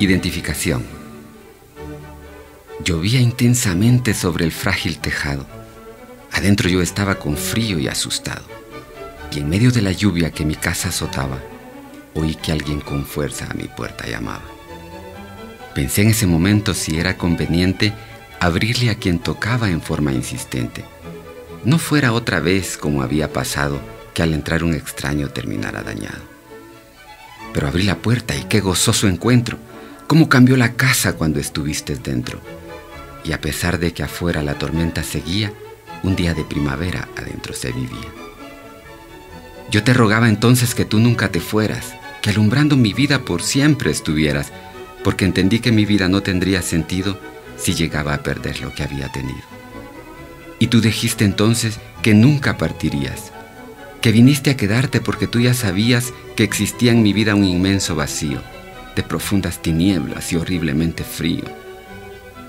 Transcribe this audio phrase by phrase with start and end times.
[0.00, 0.84] Identificación.
[2.84, 5.44] Llovía intensamente sobre el frágil tejado.
[6.30, 8.44] Adentro yo estaba con frío y asustado.
[9.32, 11.38] Y en medio de la lluvia que mi casa azotaba,
[12.14, 14.44] oí que alguien con fuerza a mi puerta llamaba.
[15.74, 17.92] Pensé en ese momento si era conveniente
[18.38, 20.84] abrirle a quien tocaba en forma insistente.
[21.64, 23.80] No fuera otra vez como había pasado
[24.14, 26.22] que al entrar un extraño terminara dañado.
[27.52, 29.58] Pero abrí la puerta y qué gozoso encuentro
[30.08, 32.40] cómo cambió la casa cuando estuviste dentro.
[33.24, 35.52] Y a pesar de que afuera la tormenta seguía,
[36.02, 38.08] un día de primavera adentro se vivía.
[39.70, 43.90] Yo te rogaba entonces que tú nunca te fueras, que alumbrando mi vida por siempre
[43.90, 44.50] estuvieras,
[45.04, 47.20] porque entendí que mi vida no tendría sentido
[47.58, 49.42] si llegaba a perder lo que había tenido.
[50.58, 53.30] Y tú dijiste entonces que nunca partirías,
[54.00, 57.94] que viniste a quedarte porque tú ya sabías que existía en mi vida un inmenso
[57.94, 58.40] vacío
[58.98, 61.44] de profundas tinieblas y horriblemente frío.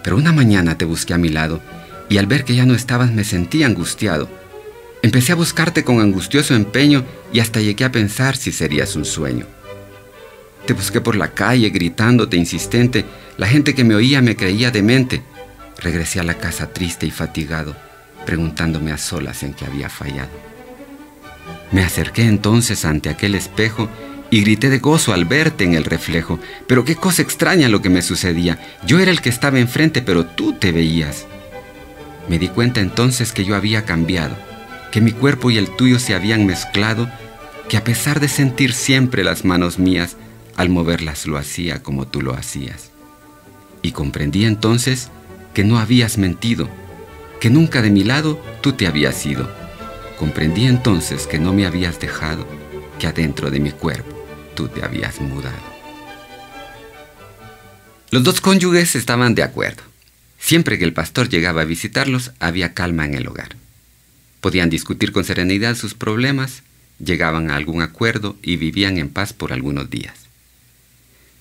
[0.04, 1.62] Pero una mañana te busqué a mi lado
[2.10, 4.28] y al ver que ya no estabas me sentí angustiado.
[5.04, 9.46] Empecé a buscarte con angustioso empeño y hasta llegué a pensar si serías un sueño.
[10.66, 13.06] Te busqué por la calle gritándote insistente,
[13.38, 15.22] la gente que me oía me creía demente.
[15.78, 17.76] Regresé a la casa triste y fatigado,
[18.26, 20.32] preguntándome a solas en qué había fallado.
[21.72, 23.88] Me acerqué entonces ante aquel espejo
[24.32, 26.40] y grité de gozo al verte en el reflejo.
[26.68, 28.60] Pero qué cosa extraña lo que me sucedía.
[28.86, 31.26] Yo era el que estaba enfrente, pero tú te veías.
[32.28, 34.38] Me di cuenta entonces que yo había cambiado,
[34.92, 37.10] que mi cuerpo y el tuyo se habían mezclado,
[37.68, 40.16] que a pesar de sentir siempre las manos mías,
[40.56, 42.92] al moverlas lo hacía como tú lo hacías.
[43.82, 45.10] Y comprendí entonces
[45.54, 46.70] que no habías mentido,
[47.40, 49.50] que nunca de mi lado tú te habías ido.
[50.20, 52.46] Comprendí entonces que no me habías dejado,
[53.00, 54.19] que adentro de mi cuerpo
[54.68, 55.80] te habías mudado.
[58.12, 59.84] Los dos cónyuges estaban de acuerdo.
[60.40, 63.56] Siempre que el pastor llegaba a visitarlos, había calma en el hogar.
[64.42, 66.64] Podían discutir con serenidad sus problemas,
[67.04, 70.16] llegaban a algún acuerdo y vivían en paz por algunos días.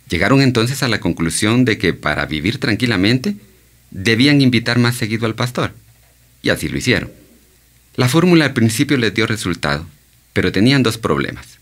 [0.08, 3.36] Llegaron entonces a la conclusión de que para vivir tranquilamente
[3.90, 5.72] debían invitar más seguido al pastor,
[6.42, 7.10] y así lo hicieron.
[7.94, 9.86] La fórmula al principio les dio resultado,
[10.32, 11.57] pero tenían dos problemas.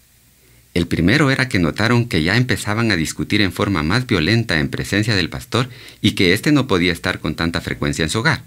[0.77, 4.69] El primero era que notaron que ya empezaban a discutir en forma más violenta en
[4.69, 5.71] presencia del pastor
[6.03, 8.43] y que éste no podía estar con tanta frecuencia en su hogar.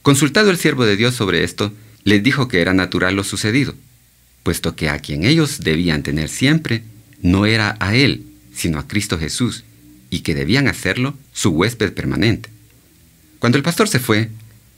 [0.00, 1.74] Consultado el siervo de Dios sobre esto,
[2.04, 3.74] les dijo que era natural lo sucedido,
[4.42, 6.82] puesto que a quien ellos debían tener siempre
[7.20, 8.24] no era a él,
[8.54, 9.64] sino a Cristo Jesús,
[10.08, 12.48] y que debían hacerlo su huésped permanente.
[13.38, 14.30] Cuando el pastor se fue,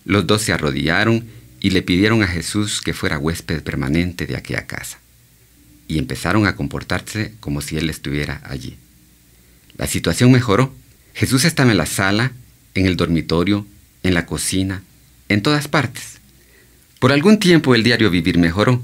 [0.05, 1.27] los dos se arrodillaron
[1.61, 4.99] y le pidieron a Jesús que fuera huésped permanente de aquella casa
[5.89, 8.77] y empezaron a comportarse como si Él estuviera allí.
[9.77, 10.75] La situación mejoró.
[11.15, 12.33] Jesús estaba en la sala,
[12.75, 13.67] en el dormitorio,
[14.03, 14.83] en la cocina,
[15.29, 16.19] en todas partes.
[16.99, 18.83] Por algún tiempo el diario vivir mejoró,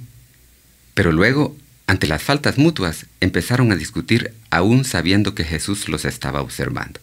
[0.95, 1.57] pero luego,
[1.87, 7.01] ante las faltas mutuas, empezaron a discutir aún sabiendo que Jesús los estaba observando.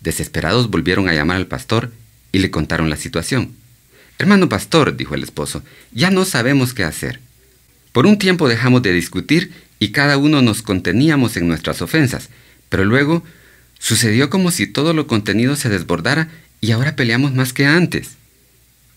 [0.00, 1.92] Desesperados volvieron a llamar al pastor
[2.32, 3.54] y le contaron la situación.
[4.18, 7.20] Hermano pastor, dijo el esposo, ya no sabemos qué hacer.
[7.96, 12.28] Por un tiempo dejamos de discutir y cada uno nos conteníamos en nuestras ofensas,
[12.68, 13.24] pero luego
[13.78, 16.28] sucedió como si todo lo contenido se desbordara
[16.60, 18.10] y ahora peleamos más que antes.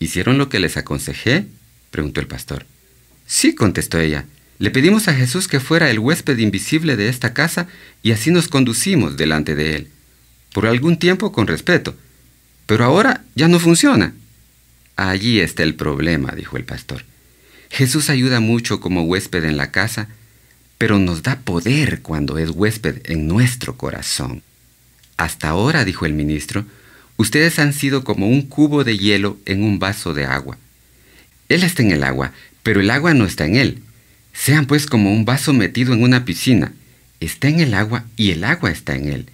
[0.00, 1.46] ¿Hicieron lo que les aconsejé?
[1.90, 2.66] preguntó el pastor.
[3.24, 4.26] Sí, contestó ella.
[4.58, 7.68] Le pedimos a Jesús que fuera el huésped invisible de esta casa
[8.02, 9.88] y así nos conducimos delante de él.
[10.52, 11.96] Por algún tiempo con respeto.
[12.66, 14.12] Pero ahora ya no funciona.
[14.96, 17.02] Allí está el problema, dijo el pastor.
[17.70, 20.08] Jesús ayuda mucho como huésped en la casa,
[20.76, 24.42] pero nos da poder cuando es huésped en nuestro corazón.
[25.16, 26.66] Hasta ahora, dijo el ministro,
[27.16, 30.58] ustedes han sido como un cubo de hielo en un vaso de agua.
[31.48, 32.32] Él está en el agua,
[32.62, 33.82] pero el agua no está en él.
[34.32, 36.72] Sean pues como un vaso metido en una piscina.
[37.20, 39.26] Está en el agua y el agua está en él.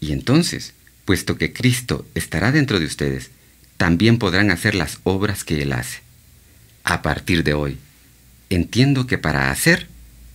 [0.00, 0.72] Y entonces,
[1.04, 3.30] puesto que Cristo estará dentro de ustedes,
[3.76, 6.03] también podrán hacer las obras que Él hace
[6.84, 7.78] a partir de hoy,
[8.50, 9.88] entiendo que para hacer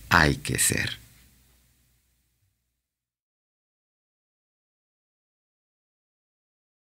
[0.08, 0.98] hay que ser.